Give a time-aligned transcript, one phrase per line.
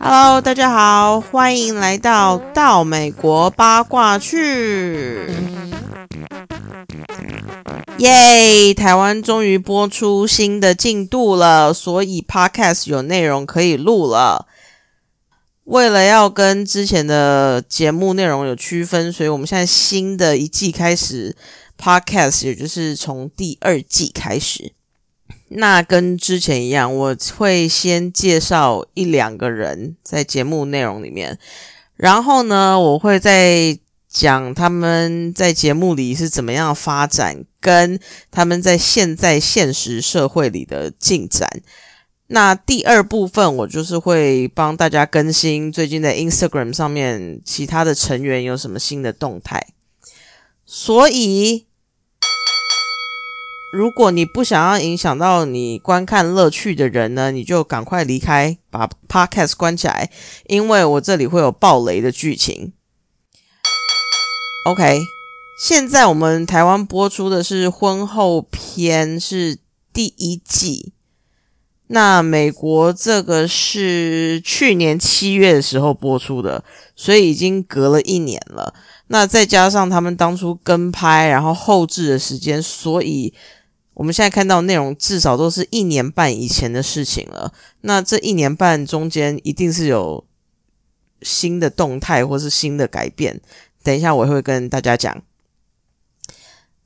[0.00, 5.28] Hello，大家好，欢迎来到到美国八卦去。
[7.98, 8.72] 耶！
[8.72, 14.46] 台湾终于播出新的进度了，所以 Podcast 有内容可以录了。
[15.64, 21.36] 为了要跟之前的节目内容有区分，所以我们现在新的一季开始
[21.78, 24.72] Podcast，也就是从第二季开始。
[25.52, 31.36] 那跟之前一样，我会先介绍一两个人在节目内容里面，
[31.96, 33.76] 然后呢，我会再
[34.08, 37.98] 讲他们在节目里是怎么样发展，跟
[38.30, 41.48] 他们在现在现实社会里的进展。
[42.28, 49.66] 那第二部分，我就是会帮大家更新最近在 Instagram 上面其他的成员有什么新的动态。
[50.64, 51.66] 所以，
[53.72, 60.10] 如果你不想要影响到你观看乐趣的人呢，你就赶快离开，把 Podcast 关起来，
[60.48, 62.72] 因为我这里会有爆雷的剧情。
[64.66, 65.00] OK，
[65.62, 69.58] 现在我们台湾播出的是婚后篇，是
[69.92, 70.92] 第一季。
[71.92, 76.64] 那美国这个是去年七月的时候播出的，
[76.96, 78.74] 所以已经隔了一年了。
[79.08, 83.34] 那再加上他们当初跟拍，然后后置的时间，所以
[84.00, 87.52] 我们现在看到内容至少都是一年半以前的事情了。
[87.82, 90.24] 那这一年半中间一定是有
[91.20, 93.42] 新的动态或是新的改变。
[93.82, 95.22] 等一下我会跟大家讲。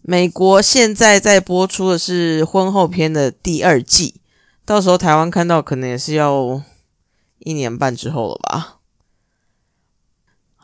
[0.03, 4.17] 美国现在在播出的是婚后篇的第二季。
[4.65, 6.61] 到时候台湾看到可能也是要
[7.39, 8.74] 一年半之后了吧。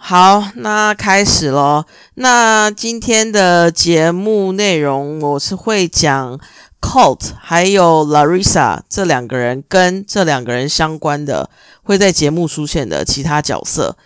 [0.03, 1.87] 好，那开始咯。
[2.15, 6.41] 那今天的节目内容，我是会讲
[6.81, 11.51] Colt 还有 Larissa 这两个人跟这两个人相关的
[11.83, 13.98] 会在节目出现的其他角色。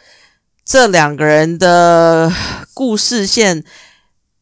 [0.65, 2.31] 这两个人的
[2.75, 3.65] 故事线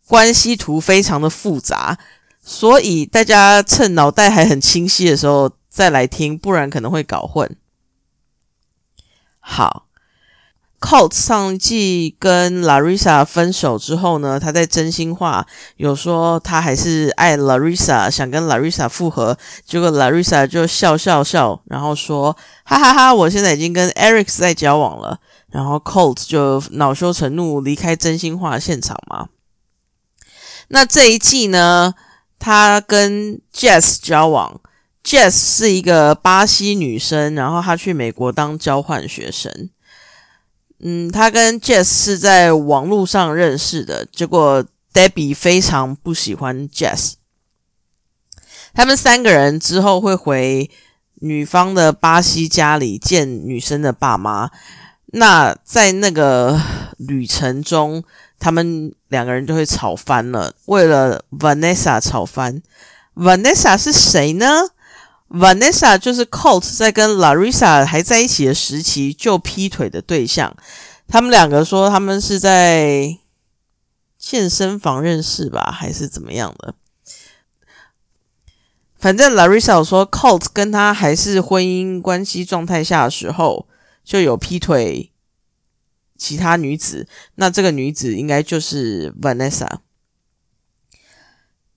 [0.09, 1.99] 关系图非常的复杂。
[2.43, 7.55] 所以大家趁脑袋还很清晰的时候再来听，不然可能会搞混。
[9.39, 9.87] 好
[10.83, 19.39] ，Colt 上季跟 Larissa 分手之后呢，他在真心话有说他还是爱 Larissa，想跟 Larissa 复合。
[19.65, 25.21] 结果 Larissa 就笑笑笑，然后说：“哈哈哈，我现在已经跟 Eric 在交往了。”
[25.51, 29.29] 然后 Colt 就恼羞成怒离开真心话现场嘛。
[30.69, 31.95] 那这一季呢？
[32.45, 34.61] 他跟 Jess 交往
[35.05, 39.71] ，Jess 是一个巴西女生，然后她去美国当交换学生。
[40.83, 47.15] 嗯，他跟 Jess 是在网络上认识的，结果 Debbie 非常不喜欢 Jess。
[48.75, 50.69] 他们三个人之后会回
[51.21, 54.51] 女方的巴西家里见女生的爸妈。
[55.15, 56.59] 那在那个
[56.97, 58.03] 旅程中，
[58.39, 60.55] 他们两个人就会吵翻了。
[60.65, 62.63] 为了 Vanessa 吵翻
[63.15, 64.47] ，Vanessa 是谁呢
[65.33, 70.57] ？Vanessa 就是 Colt 在跟 Larissa 还在一起的时期就劈腿的对象。
[71.09, 73.19] 他们两个说他们是在
[74.19, 76.75] 健身房认识吧，还是怎么样的？
[78.99, 83.67] 反正 Larissa 说 Colt 跟他还是婚姻关系状态下的时候
[84.05, 85.09] 就有劈腿。
[86.19, 89.79] 其他女子，那这个女子应该就是 Vanessa。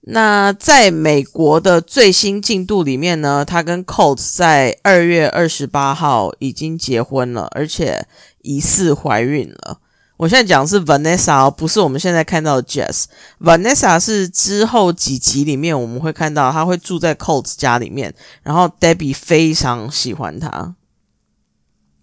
[0.08, 8.06] 那在美国的最新进度里面呢，他跟 Colt 在二月二十八号已经结婚了，而且
[8.42, 9.80] 疑似怀孕了。
[10.18, 13.06] 我现在讲的是 Vanessa，不是我们现在看到的 Jess。
[13.40, 20.76] Vanessa 是之后几集里面我们会看到，她会住在 Colt 家里面，然后 Debbie 非常喜欢她。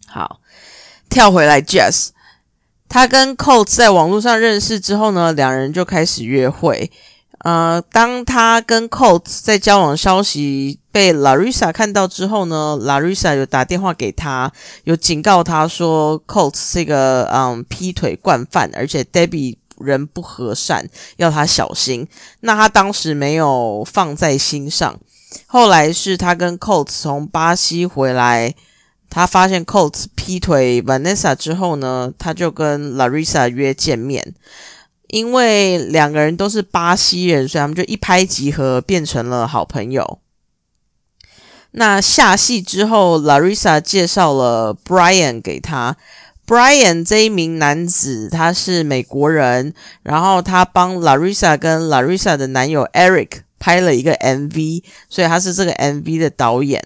[0.07, 0.41] 好，
[1.09, 2.09] 跳回来 Jess。
[2.89, 6.91] 他跟 Colt 在网络上认识之后呢，两人就开始约会。
[7.43, 14.51] 呃，当他跟 Colt 在交往消息被 Larissa 看到之后呢，Larissa 有打电话给他，
[14.85, 22.07] 有警告他说 Colt 是一个嗯劈腿惯犯，而且 Debbie 人不和善，要他小心。
[22.39, 24.97] 那他当时没有放在心上。
[25.45, 28.55] 后来是他跟 Colt 从巴西回来。
[29.09, 34.33] 他发现 Colt 劈腿 Vanessa 之后呢，他就跟 Larissa 约见面，
[35.13, 40.19] 因为两个人都是巴西人，所以他们就一拍即合，变成了好朋友。
[41.71, 45.95] 那下戏之后，Larissa 介绍了 Brian 给他。
[46.47, 53.43] Brian 这一名男子他是美国人，然后他帮 Larissa 跟 Larissa 的男友 Eric。
[53.59, 56.83] 拍了一个 MV，所以他是这个 MV 的导演。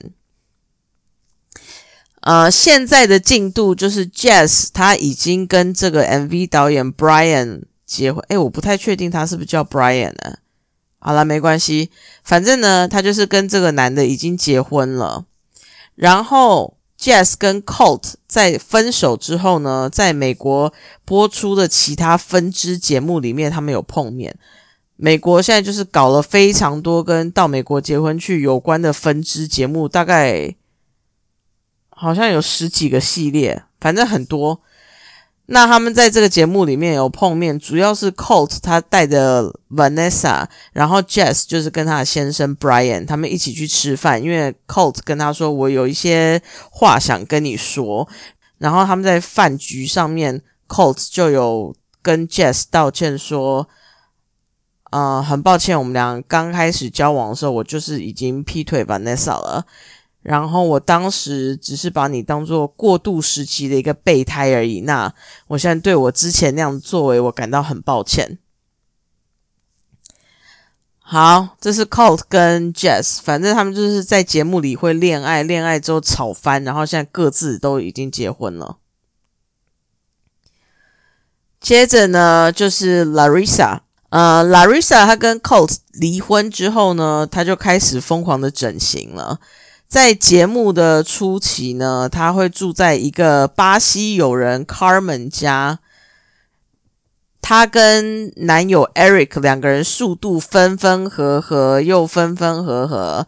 [2.21, 8.23] 呃，现在的进度就是 Jazz 他已经跟这个 MV 导演 Brian 结婚。
[8.27, 10.37] 诶，我不太确定他是不是叫 Brian 呢？
[10.99, 11.89] 好了，没关系，
[12.23, 15.25] 反正呢，他就是跟这个男的已经结婚了。
[15.95, 20.73] 然后 Jazz 跟 Colt 在分手之后呢，在美国
[21.05, 24.37] 播出的其他分支节目里面，他们有碰面。
[24.95, 30.55] 美国现在就是搞了非常多跟到美国结婚去有关的分支节目，大概
[31.89, 34.61] 好像有十几个系列，反正很多。
[35.47, 48.07] 那他们在这个节目里面有碰面，主要是 Colt 他带着 Vanessa，然后 Jess 就是跟他的先生 Brian 他们一起去吃饭，因为 Colt 跟他说我有一些话想跟你说，
[48.57, 53.67] 然后他们在饭局上面，Colt 就有跟 Jess 道歉说。
[54.89, 59.65] 呃，很抱歉，我们俩刚开始交往的时候，我就是已经劈腿 Vanessa 了。
[60.27, 64.81] 然后我当时只是把你当做过渡时期的一个备胎而已。
[64.81, 65.13] 那
[65.47, 68.37] 我现在对我之前那样作为，我感到很抱歉。
[70.99, 78.79] 好，这是 Colt 跟 Jess，反正他们就是在节目里会恋爱，恋爱之后吵翻，然后现在各自都已经结婚了。
[81.61, 83.79] 接着呢，就是 Larissa。
[84.09, 89.39] 呃，Larissa 她跟 Colt 离婚之后呢，她就开始疯狂的整形了。
[89.87, 95.79] 在节目的初期呢，她会住在一个巴西友人 Carmen 家。
[97.41, 103.25] 她跟男友 Eric 两个人速度分分合合，又分分合合。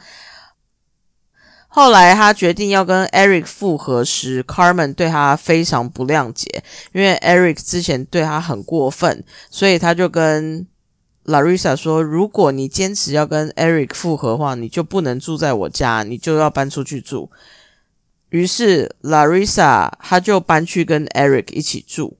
[1.69, 10.67] 后来她决定要跟 Eric 复合时，Carmen 对她非常不谅解，因为 Eric 之前对她很过分，所以她就跟
[11.29, 17.29] Larissa 说：“如果你坚持要跟 Eric 复合的话，你就不能住在我家，你就要搬出去住。”
[18.29, 22.17] 于是 Larissa 他就搬去跟 Eric 一起住。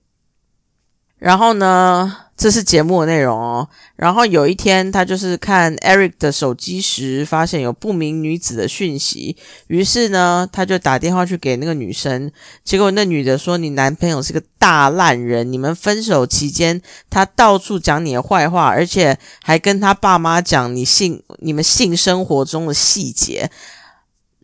[1.20, 2.16] 然后呢？
[2.40, 3.68] 这是节目的内容哦。
[3.96, 9.36] 然后有一天，他就是看 Eric 的手机时，发现有不明女子的讯息。
[9.66, 12.32] 于是呢，他就打电话去给那个女生。
[12.64, 16.80] 结果那女的说：“你男朋友是个大烂人，你们分手期间，
[17.10, 23.50] 他到处讲你的坏话，而且还跟他爸妈讲你性、你们性生活中的细节。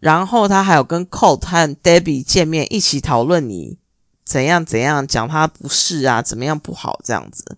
[0.00, 3.78] 然后他还有跟 Colt 和 Debbie 见面，一起讨论你
[4.26, 7.56] 怎样怎样，讲他不是啊，怎么样不好这样子。”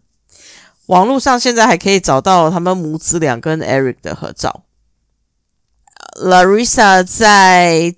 [0.87, 4.65] 网络上现在还可以找到他们母子俩跟 Eric 的合照。
[6.21, 7.95] Larissa 在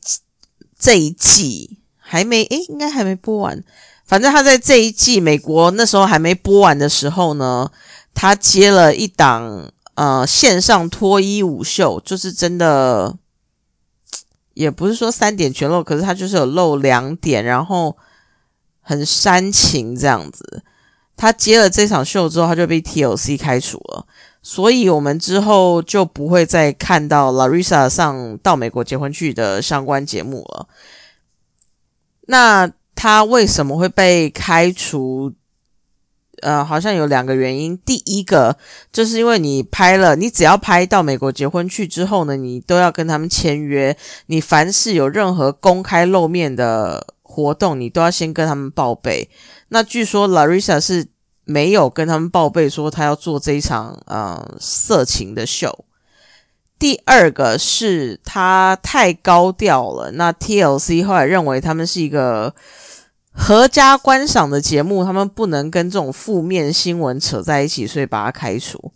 [0.78, 3.62] 这一季还没诶，应该还没播完。
[4.04, 7.70] 反正他在这一季美国那时候还没播完的时候呢，
[8.12, 13.16] 他接了一档呃线上脱衣舞秀，就是真的
[14.54, 17.96] 也不是说三点全露，可是他就是有露两点，然后
[18.90, 20.64] 很煽情这样子。
[21.16, 24.04] 他接了这场秀之后，他就被 TLC 开除了，
[24.42, 30.66] 所以我们之后就不会再看到 Larissa 上到美国结婚去的相关节目了。
[32.26, 35.32] 那他为什么会被开除？
[36.42, 37.76] 呃，好像有两个原因。
[37.84, 38.56] 第一个
[38.90, 43.94] 就是因为你拍了，你只要拍到美国结婚去之后呢，你都要跟他们签约，
[44.28, 47.06] 你凡是有任何公开露面的
[47.42, 49.30] 活动，你都要先跟他们报备。
[49.68, 51.06] 那据说 Larissa 是
[51.44, 55.84] 没有跟他们报备说他要做这一场呃色情的秀。
[56.78, 62.54] 第二个是他太高调了，那 TLC 后来认为他们是一个
[63.32, 68.92] 合家观赏的节目，他们不能跟这种负面新闻扯在一起，所以把他开除。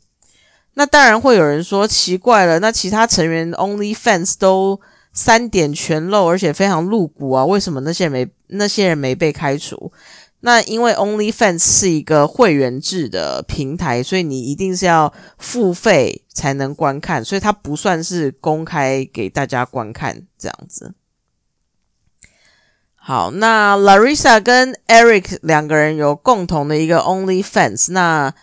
[0.76, 4.80] 那当然会有人说奇怪了，那其他成员 Only Fans 都
[5.14, 9.90] 三点全露，而且非常露骨啊，为什么那些人没那些人没被开除？
[10.40, 20.94] 那因为 OnlyFans 是一个会员制的平台，所以你一定是要付费才能观看，所以它不算是公开给大家观看这样子。
[22.96, 28.34] 好，那 Larissa 跟 Eric 两个人有共同的一个 OnlyFans，那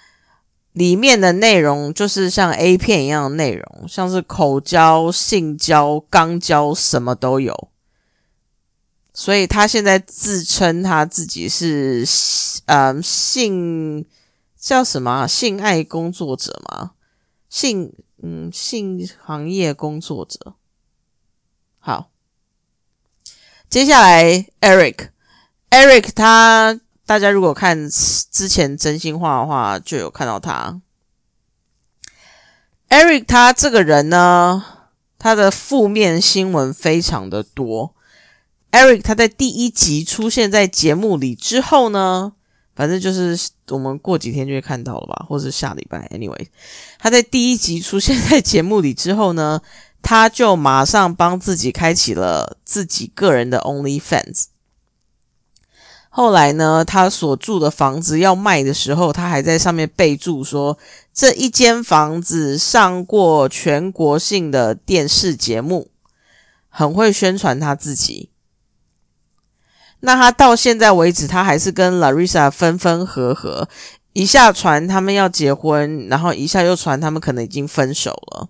[0.73, 7.69] 里面的内容就是像 A 片一样的内容，像是口交、性交、肛交，什么都有。
[9.13, 12.05] 所以他现在自称他自己是
[12.65, 14.05] 呃性
[14.57, 16.91] 叫什么性爱工作者吗？
[17.49, 20.53] 性嗯性行业工作者。
[21.79, 22.09] 好，
[23.69, 26.79] 接下来 Eric，Eric 他
[27.11, 30.79] 大家如果看之前真心话的话，就有看到他。
[32.87, 34.63] Eric 他这个人呢，
[35.19, 37.93] 他的负面新闻非常的多。
[38.71, 42.31] Eric 他在第一集出现在节目里之后呢，
[42.73, 43.37] 反正就是
[43.67, 46.07] 我们过几天就会看到了吧，或是下礼拜。
[46.13, 46.47] Anyway，
[46.97, 49.59] 他在第一集出现在节目里之后呢，
[50.01, 54.45] 他就马上帮自己开启了自己个人的 OnlyFans。
[56.13, 60.77] 后来呢，他所住的房子要卖的时候，他还在上面备注说，
[61.13, 65.87] 这一间房子上过全国性的电视节目，
[66.67, 68.29] 很会宣传他自己。
[70.01, 73.69] 那他到现在为止，他还是跟 Larissa 分分合合，
[74.11, 78.49] 一下传他们要结婚，然后一下又传他们可能已经分手了。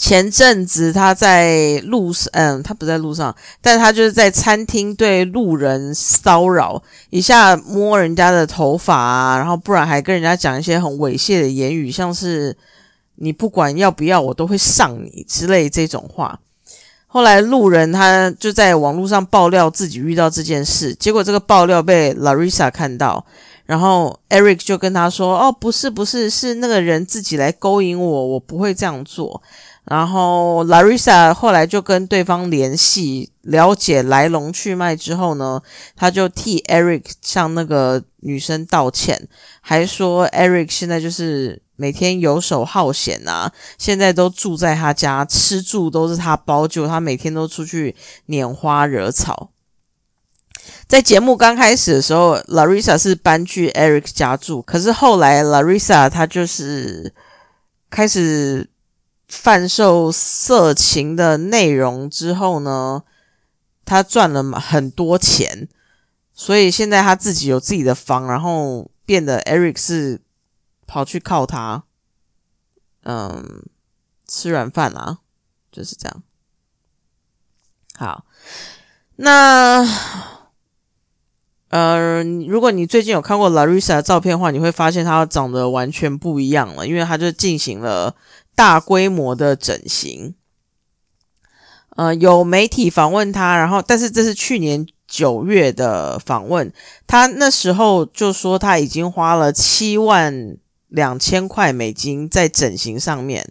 [0.00, 12.56] 前阵子他在路上，嗯，他不在路上，但他就是在餐厅对路人骚扰，一下摸人家的头发啊，然后不然还跟人家讲一些很猥亵的言语，像是
[13.16, 16.38] 你不管要不要，我都会上你之类这种话。
[17.08, 23.26] 后来路人他就在网络上爆料自己遇到这件事，结果这个爆料被 Larissa 看到，
[23.66, 29.42] 然后 Eric 就跟他说：“哦，不是，不是，是那个人自己来勾引我，我不会这样做。”
[29.90, 35.62] 然后 Larissa 后来就跟对方联系，了解来龙去脉之后呢，
[35.96, 39.26] 他就替 Eric 向那个女生道歉，
[39.62, 49.52] 还说 Eric 现在就是每天游手好闲啊，现在都住在他家，吃住都是他包，就他每天都出去拈花惹草。
[50.86, 57.14] 在节目刚开始的时候，Larissa 是搬去 Eric 家住，可是后来 Larissa 她就是
[57.88, 58.68] 开始。
[59.28, 63.04] 贩售色情的内容之后呢，
[63.84, 65.68] 他赚了很多钱，
[66.32, 70.22] 所以现在他自己有自己的房，然后变得 Eric 是
[70.86, 71.84] 跑去靠他，
[73.02, 73.62] 嗯，
[74.26, 75.18] 吃软饭啊，
[75.70, 76.22] 就是这样。
[77.96, 78.24] 好，
[79.16, 79.86] 那
[81.68, 88.16] 呃，如果你最近有看过 Larissa 的照片的话，你会发现她长得完全不一样了，因为她就进行了。
[88.58, 90.34] 大规模的整形，
[91.90, 96.72] 呃，有媒体访问他，然后，但是这是去年九月的访问，
[97.06, 100.56] 他那时候就说他已经花了七万
[100.88, 103.48] 两千块美金在整形上面，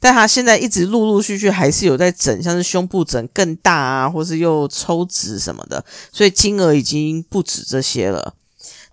[0.00, 8.34] 但他现在一直陆陆续续还是有在整，像是胸部整更大啊，或是又抽脂什么的，所以金额已经不止这些了。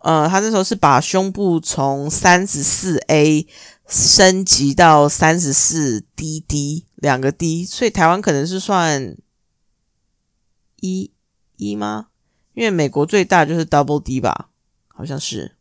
[0.04, 3.48] 呃，他那时候是把胸部从三十四 A。
[3.88, 9.16] 升级到三十四 DD 两个 D，所以台湾可能是算
[10.82, 11.12] 一
[11.58, 12.08] 一吗？
[12.56, 14.50] 因为美国最大就是 Double D 吧，
[14.88, 15.52] 好像是。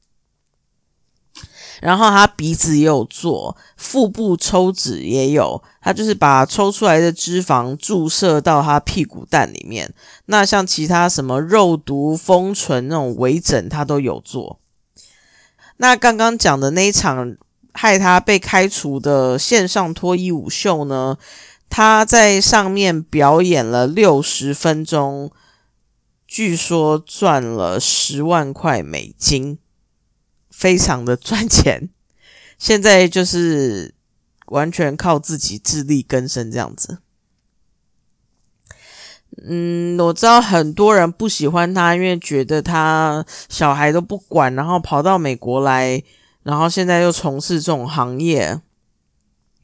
[1.82, 9.92] 然后他鼻子也有做，腹部抽脂也有，他就是把抽出来的脂肪注射到他屁股蛋里面。
[10.26, 14.60] 那像其他什么肉毒、丰唇那种微整，他都有做。
[15.76, 17.36] 那刚刚讲的那一场。
[17.76, 21.18] 害他被开除的线上脱衣舞秀呢？
[21.68, 25.32] 他在上面表演了六十分钟，
[26.28, 29.58] 据说赚了十万块美金，
[30.48, 31.90] 非常的赚钱。
[32.56, 33.96] 现在就是
[34.46, 36.98] 完全靠自己自力更生这样子。
[39.44, 46.00] 嗯，我知道很多人不喜欢他，因为觉得他小孩都不管，然后跑到美国来。
[46.44, 48.60] 然后现在又从事这种行业，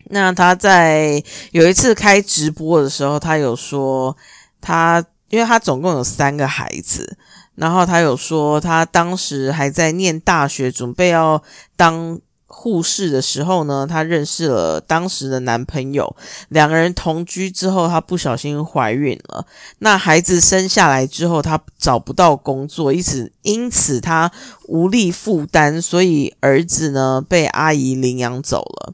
[0.07, 1.23] 那他在
[1.53, 4.17] 有一次开直播的时候，他有说
[4.61, 7.17] 他，因为他总共有三个孩子，
[7.55, 11.41] 然后他有说他当时还在念大学，准备要
[11.77, 12.19] 当。
[12.53, 16.15] 护士的时候呢，她认识了当时的男朋友，
[16.49, 19.47] 两个人同居之后，她不小心怀孕了。
[19.79, 24.31] 那孩子生下来之后，她找不到工作，因此因此她
[24.67, 28.93] 无力负担，所以儿子呢被阿姨领养走了。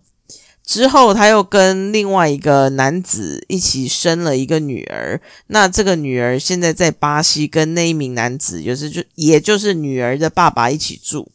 [0.62, 5.20] 之后，她又跟另外一个男子一起生了一个女儿。
[5.46, 11.30] 那这个女儿现在在巴西，跟那一名男子，就是就也就是女儿的爸爸一起住。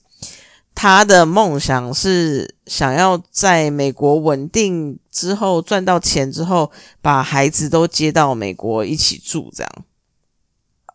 [0.74, 9.52] 他的梦想是想要在美国稳定之后赚到钱之后，把孩子都接到美国一起住。
[9.56, 9.72] 这样，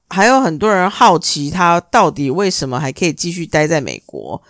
[0.08, 4.42] 还有很多人好奇他到底为什么还可以继续待在美国？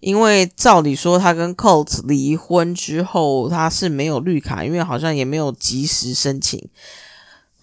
[0.00, 6.68] 因为照理说，他跟 Colt 离婚之后，他是没有绿卡，因为好像也没有及时申请。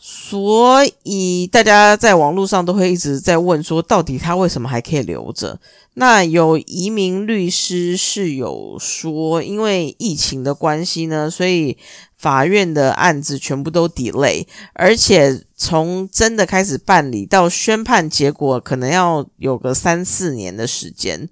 [0.07, 5.59] 所以大家在网络上都会一直在问说，到底他为什么还可以留着？
[5.95, 11.75] 那有移民律师是有说，因为疫情的关系呢，所以
[12.15, 21.27] 法院的案子全部都 delay，而且从真的开始办理到宣判结果，可能要有个三四年的时间，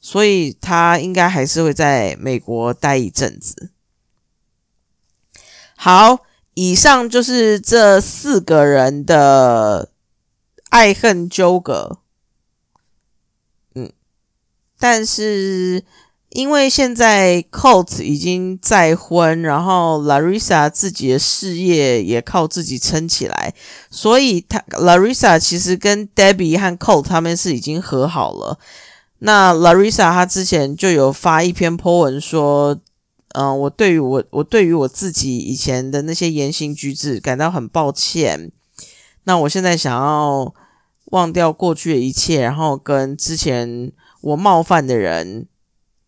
[0.00, 3.70] 所以他应该还是会在美国待一阵子。
[5.74, 6.20] 好。
[6.54, 9.90] 以上就是这四个人的
[10.70, 11.98] 爱恨纠葛，
[13.74, 13.92] 嗯，
[14.78, 15.84] 但是
[16.30, 23.52] 因为现在 Colt 已经再婚，然后 Larissa 自己的事业也靠自己撑起来，
[23.90, 28.58] 所以他 Larissa 其实跟 Debbie 和 Colt 他们是已经和好了。
[29.18, 32.78] 那 Larissa 他之前就有发一篇 po 文说。
[33.34, 38.52] 嗯，我对于我我对于我自己以前的那些言行举止感到很抱歉。
[39.24, 40.54] 那我现在想要
[41.06, 45.48] 忘掉过去的一切，然后跟之前我冒犯的人，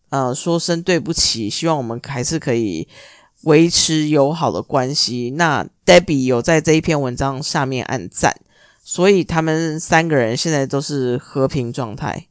[0.09, 1.49] 呃，说声对不起。
[1.49, 2.87] 希望我们还是可以
[3.41, 5.33] 维持友好的关系。
[5.35, 8.39] 那 Debbie 有在这一篇文章下面按赞，
[8.83, 12.27] 所以他们三个人现在都是和平状态。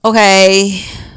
[0.00, 1.11] OK。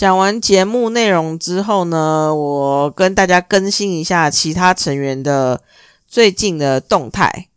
[0.00, 5.60] 讲完节目内容之后呢，我跟大家更新一下其他成员的
[6.08, 7.48] 最近的动态。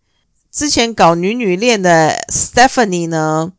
[0.52, 3.54] 之前搞女女恋的 Stephanie 呢，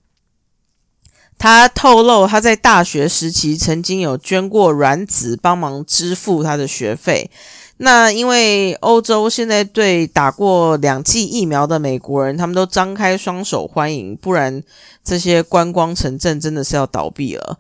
[1.39, 7.31] 她透露她在大学时期曾经有捐过卵子帮忙支付她的学费。
[7.79, 14.63] 那因为欧洲现在对打过两剂疫苗的美国人，他们都张开双手欢迎，不然
[15.03, 17.59] 这些观光城镇真的是要倒闭了。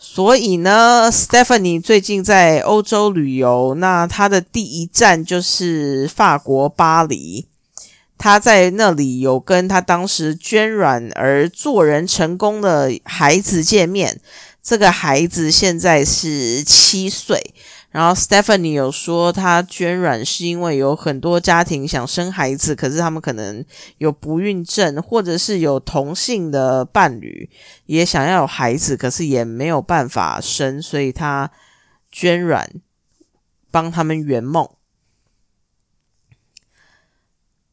[0.00, 7.46] 所以呢，Stephanie 最近在欧洲旅游，那她的第一站就是法国巴黎。
[8.16, 14.20] 她在那里有跟她当时捐卵而做人成功的孩子见面，
[14.62, 17.52] 这个孩子现在是七岁。
[17.98, 23.64] 然后 Stephanie 有说，她捐卵是因为有很多家庭想生孩子，可是他们可能
[23.96, 27.50] 有不孕症，或者是有同性的伴侣
[27.86, 31.50] 也想要有孩子，可是也没有办法生，所以她
[32.12, 32.70] 捐卵
[33.72, 34.68] 帮他们圆梦。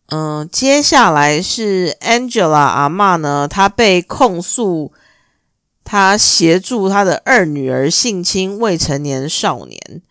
[0.07, 4.91] 嗯，接下来是 Angela 阿妈呢，她被控诉。
[5.87, 10.01] 她协助她的二女儿性侵未成年少年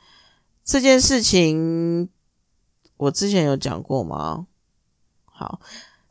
[0.65, 2.09] 这件事情，
[2.97, 4.47] 我之前有讲过吗？
[5.25, 5.61] 好，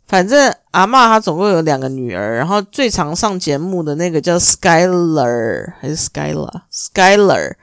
[0.06, 7.56] 反正阿妈她总共有两个女儿，然后最常上节目的那个叫 Skyler 还是 Skyler？Skyler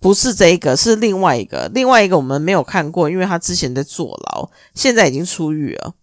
[0.00, 5.94] 不是这个，是另外一个，另外一个我们没有看过，因为他之前在坐牢，现在已经出狱了。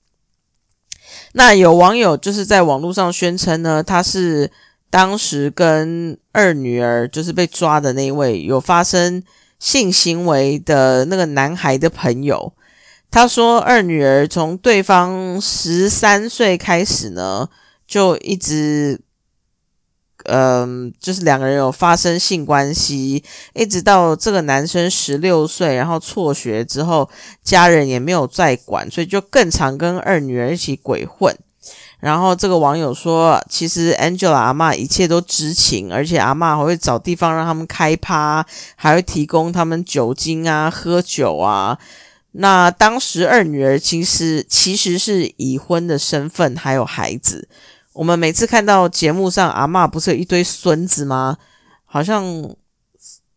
[1.34, 4.52] 那有网友就是在网络上宣称呢，他是。
[4.88, 9.22] 当时跟二女儿就是被抓的那一位有发生
[9.60, 12.54] 性行为的那个男孩的朋友，
[13.10, 17.50] 他说二女儿从对方十三岁开始呢，
[17.88, 19.02] 就一直，
[20.26, 27.10] 嗯，就是两个人有发生性关系，一直到这个男生十六岁，然后辍学之后，
[27.44, 31.36] 家人也没有再管，所以就更常跟二女儿一起鬼混。
[32.06, 41.80] 然后这个网友说，其实 Angela 阿妈一切都知情，而且阿妈还会找地方让他们开趴，还会提供他们酒精啊、喝酒啊。
[42.34, 47.50] 那当时二女儿其实其实是已婚的身份，还有孩子。
[47.94, 51.38] 我们每次看到节目上阿妈不是有一堆孙子吗？
[51.86, 52.24] 好像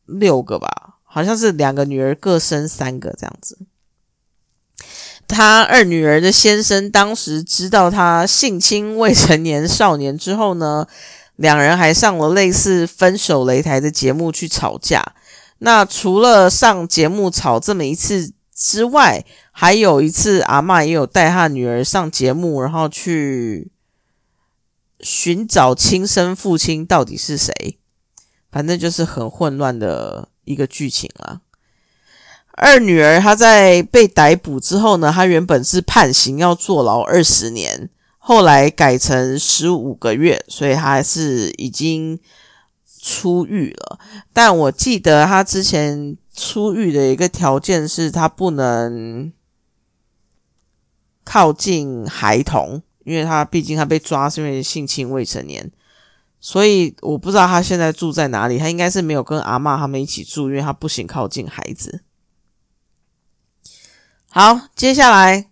[0.04, 3.56] 六个吧，好像是两个女儿各生三个这样子。
[5.28, 10.86] 他二女儿的先生当时知道他性侵未成年少年之后呢，
[11.36, 15.14] 两人还上了类似分手擂台的节目去吵架。
[15.58, 23.70] 那除了上节目吵这么一次之外，还有一次阿妈也有带他女儿上节目，然后去
[25.00, 27.78] 寻找亲生父亲到底是谁。
[28.50, 31.42] 反正就是很混乱的一个剧情了。
[32.60, 42.18] 二女儿她在被逮捕之后呢，她原本是判刑要坐牢二十年，后来改成十五个月，所以她还是已经
[43.00, 43.98] 出狱了。
[44.32, 49.32] 但我记得她之前出狱的一个条件是她不能
[51.24, 55.70] 靠近孩童，因为她毕竟她被抓是因为性侵未成年，
[56.40, 58.58] 所以我不知道她现在住在哪里。
[58.58, 62.02] 她应该是没有跟阿妈他们一起住，因为她不行靠近孩子。
[64.30, 65.46] 好，接下来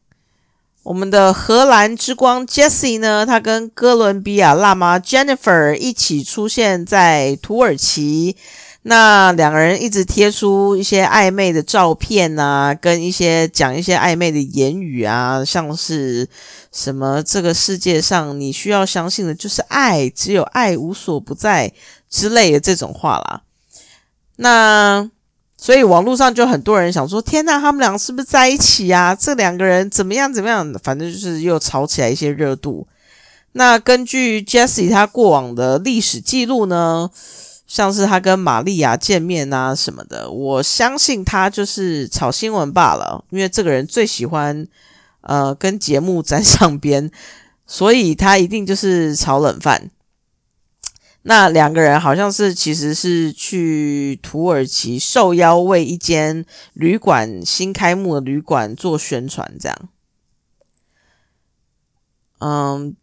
[0.83, 8.37] 我们的荷兰之光 Jessie 呢，他跟哥伦比亚辣妈 Jennifer 一起出现在土耳其。
[8.83, 16.29] 那两个人一直贴出一些暧昧的照片啊，跟一些讲一些暧昧的言语啊，像是
[16.71, 21.73] 什么这个世界上你需要相信的就是爱，只有爱无所不在
[22.09, 23.43] 之类的这种话啦。
[24.37, 25.11] 那
[25.57, 29.15] 所以网络上就很多人想说，天呐，他们俩是不是在一起啊？
[29.15, 30.73] 这两个人怎么样怎么样？
[30.83, 32.87] 反正就是又炒起来一些热度。
[33.53, 37.11] 那根据 Jessie 他过往的历史记录呢？
[37.67, 44.65] 像是他跟玛利亚见面啊什么的，我相信他就是炒新闻罢了，因为这个人最喜欢
[45.23, 47.11] 呃跟节目沾上边，
[47.67, 49.91] 所以他一定就是炒冷饭。
[51.29, 59.89] 那两个人好像是其实是去土耳其受邀为一间旅馆新开幕的旅馆做宣传，这样。
[62.39, 62.95] 嗯，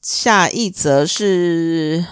[0.00, 2.06] 下一则是。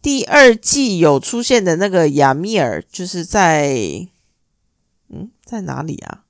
[0.00, 4.08] 第二季有出现的那个亚米尔，就是在
[5.08, 6.24] 嗯，在哪里啊？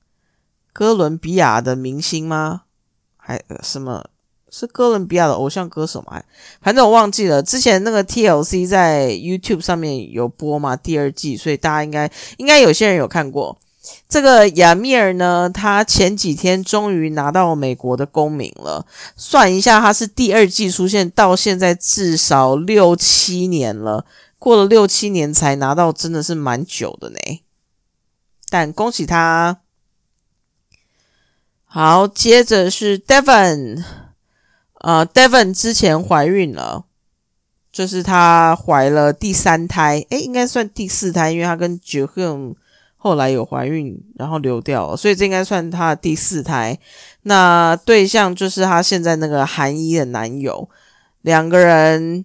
[0.75, 2.65] 哥伦比亚的明星吗？
[3.17, 4.11] 还什么？
[4.55, 6.23] 是哥伦比亚的偶像歌手吗？
[6.61, 7.43] 反正我忘记了。
[7.43, 10.77] 之前那个 TLC 在 YouTube 上面有播嘛？
[10.77, 13.59] 第二季，所以大家应该应该有些人有看过。
[14.07, 18.85] 这个亚米尔呢，他前几天终于拿到美国的公民了。
[19.17, 24.05] 算一下，他是第二季出现到现在至少六七年了，
[24.39, 27.17] 过了六七年才拿到，真的是蛮久的呢。
[28.51, 29.61] 但恭喜他。
[31.65, 33.83] 好，接着是 Devon，
[34.83, 36.85] 呃，Devon 之前怀孕了，
[37.73, 42.53] 就是她怀了第三胎，诶，应该算第四胎，因为她跟 j h o m
[42.97, 46.79] 后来有怀孕，然后流掉了，所以这应该算她的第四胎。
[47.23, 50.69] 那对象就是她现在那个韩一的男友，
[51.21, 52.25] 两个人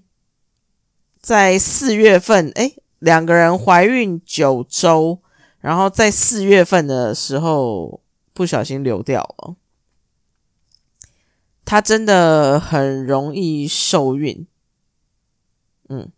[1.21, 5.19] 在四月份，哎，两个人怀孕九周，
[5.59, 8.01] 然后在四月份的时候
[8.33, 9.55] 不小心流掉了。
[11.67, 14.47] 她真的很容易受孕，
[15.89, 16.09] 嗯。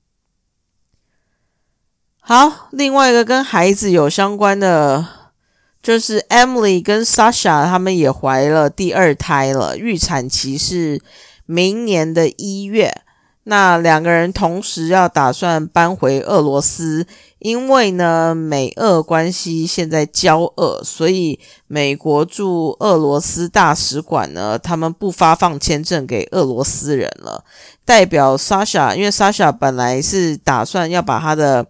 [2.20, 5.34] 好，另外一个跟孩子有相关的，
[5.82, 11.02] 就是 Emily 跟 Sasha 他们也怀了第二胎了，预产期是
[11.48, 13.02] 明年的一月。
[13.45, 17.08] 那两个人同时要打算搬回俄罗斯，
[17.39, 27.43] 因为呢美俄关系现在交恶，所以美国驻俄罗斯大使馆呢，他们不发放签证给俄罗斯人了。
[27.86, 31.65] 代表 Sasha，因为 Sasha 本来是打算要把他的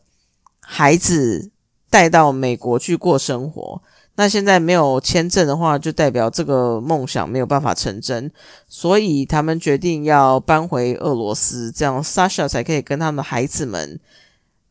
[0.59, 1.49] 孩子
[1.89, 3.81] 带到美国去过生活，
[4.19, 8.29] 那现在没有签证的话，就代表这个梦想没有办法成真，
[8.67, 13.97] 所以他们决定要搬回俄罗斯，这样 Sasha 才可以跟他们的孩子们，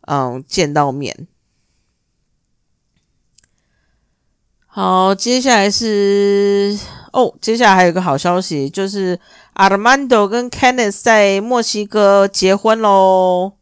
[0.03, 1.27] 嗯，见到面。
[4.67, 6.79] 好，接下来是
[7.15, 9.19] 哦，接下来还有个好消息，就是
[9.55, 13.55] Armando 跟 Kenneth 在墨西哥结婚喽。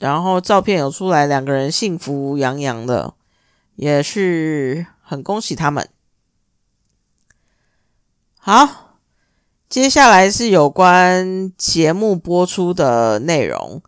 [0.00, 3.14] 然后照片有出来，两个人幸福洋洋的，
[3.76, 5.88] 也是很恭喜他们。
[8.38, 8.96] 好，
[9.68, 13.82] 接下来是有关节目播出的内容。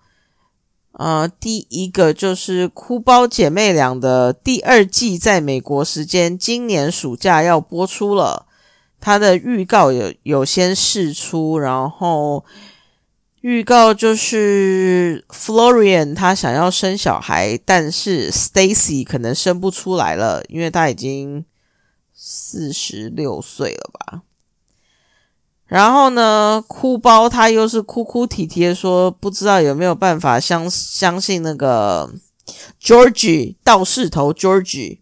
[0.92, 8.46] 呃，第一个就是《哭包姐妹俩》的第二季，在美国时间今年暑假要播出了，
[9.00, 12.44] 它的预告有有先试出，然后。
[13.46, 21.44] 预告就是 Florian 他想要生小孩，但是 Stacy 可能生不出来了，因为他已经
[22.12, 24.22] 四十六岁了吧。
[25.66, 32.12] 然后呢，哭包他又是哭哭啼啼的说，不知道有没有办法相相信那个
[32.82, 34.98] Georgie 道士头 Georgie。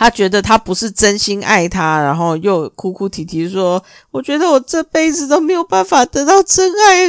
[0.00, 3.82] 他觉得他不是真心爱他，然后又哭哭啼啼说
[4.12, 7.08] ：“我觉得我这辈子都没有办法得到真爱。”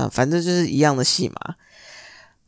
[0.00, 1.56] 啊，反正就是一样的戏嘛。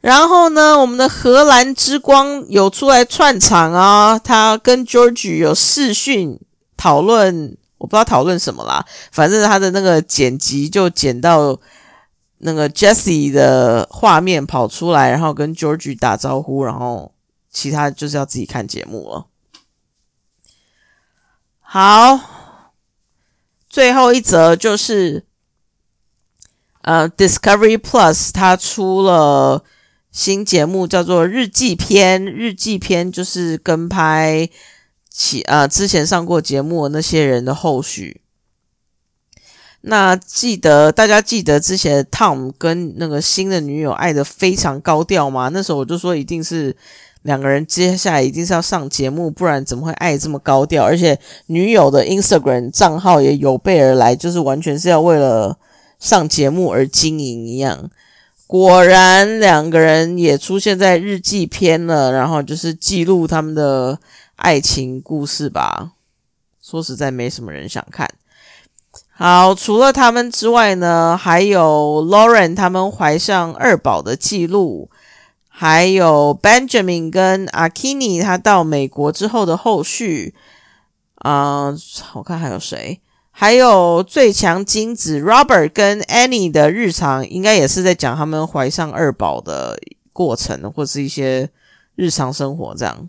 [0.00, 6.38] 然后呢，我们的荷兰之光有出来串场啊，他跟 George 有视讯
[6.76, 8.86] 讨论，我不知道讨论什么啦。
[9.10, 11.58] 反正他的那个剪辑就剪到
[12.38, 17.10] 那个 Jessie 的画面跑出来，然后跟 George 打招呼，然后。
[17.54, 19.28] 其他就是要自己看节目了。
[21.60, 22.72] 好，
[23.68, 25.24] 最后一则就是，
[26.82, 29.64] 呃，Discovery Plus 它出了
[30.10, 34.48] 新节目叫做日记篇，日记篇就是跟拍
[35.08, 38.20] 起呃之前上过节目那些人的后续。
[39.86, 45.50] 那记得大家记得之前 Tom 跟那个新的女友爱的非常高调吗？
[45.52, 46.74] 那时候我就说一定是
[47.24, 50.84] 两个人接下来一定是要上节目，不然怎么会爱这么高调？
[50.84, 55.58] 而且女友的 Instagram 账号也有备而来，就是完全是要为了
[55.98, 57.90] 上节目而经营一样。
[58.46, 63.98] 果然，两个人也出现在日记篇了，然后就是记录他们的
[64.36, 65.92] 爱情故事吧。
[66.62, 68.08] 说实在，没什么人想看。
[69.16, 74.90] 好，除了他们之外呢，还有 Lauren 他们怀上二宝的记录，
[75.56, 80.34] 还有 Benjamin 跟 Akini 他到美国之后的后续。
[81.18, 81.72] 啊，
[82.14, 83.00] 我看还有谁？
[83.30, 89.78] 还有最强精子 Robert 跟 Annie 的日常，应该也是在讲他们怀上二宝的
[90.12, 91.48] 过程，或是一些
[91.94, 93.08] 日常生活这样。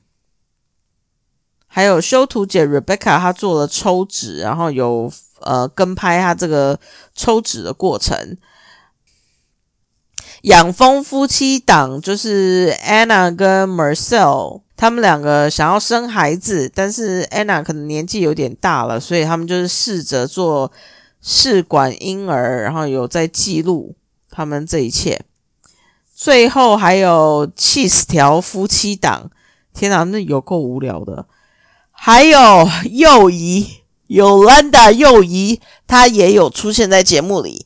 [1.65, 6.79] 还有修图姐 Rebecca，她做了抽脂，然后有呃跟拍她这个
[7.15, 8.38] 抽脂的过程。
[10.45, 14.62] 养蜂夫妻档就是 Anna 跟 Marcel。
[14.77, 20.71] 他们两个想要生孩子，但是 Anna 可能年纪有点大了，所以他们就是试着做
[21.21, 23.95] 试管婴儿，然后有在记录
[24.29, 25.21] 他们这一切。
[26.13, 29.31] 最后还有 Cheese 条夫妻档，
[29.73, 31.25] 天哪，那有够无聊的。
[31.91, 33.77] 还有幼姨
[34.10, 37.65] Yolanda 幼姨，她也有出现在节目里。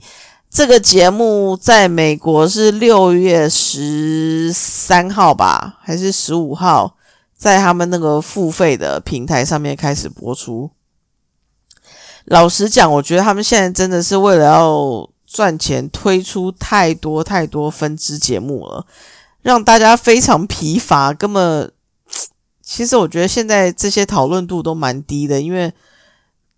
[0.52, 6.96] 这个节目在美国是六月十三号吧，还是十五号？
[7.38, 10.72] 在他们那个付费的平台上面开始播出。
[12.26, 18.86] 老实讲，我觉得他们现在真的是为了要赚钱，推出太多太多分支节目了，
[19.42, 21.14] 让大家非常疲乏。
[21.14, 21.72] 根本，
[22.62, 25.72] 其实我觉得现在这些讨论度都蛮低的，因为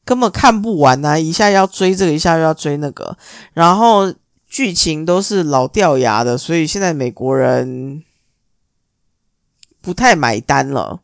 [0.06, 1.18] 根本看不完啊！
[1.18, 3.18] 一下要追这个，一下又要追那个，
[3.54, 4.14] 然后
[4.48, 8.04] 剧情都是老掉牙的，所以现在美国人。
[9.84, 11.00] 不太买单了，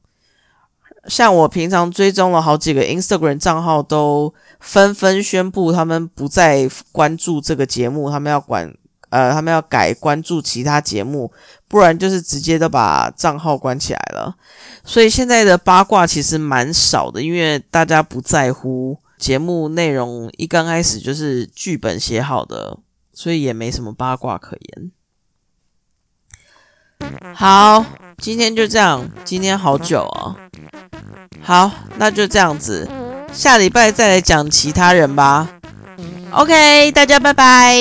[1.07, 8.71] 像我平常追踪了好几个 Instagram 账号，都纷纷宣布他们不再关注这个节目，他们要管
[9.09, 11.31] 呃，他们要改关注其他节目，
[11.67, 14.35] 不然就是直接都把账号关起来了。
[14.83, 22.77] 所以现在的八卦其实蛮少的，因为大家不在乎节目内容，一刚开始就是剧本写好的，
[23.13, 24.91] 所以也没什么八卦可言。
[27.35, 27.85] 好，
[28.17, 29.09] 今天就这样。
[29.23, 30.35] 今天好久哦。
[31.41, 32.89] 好，那就这样子，
[33.31, 35.47] 下礼拜再来讲其他人吧。
[36.31, 37.75] OK，大家拜拜。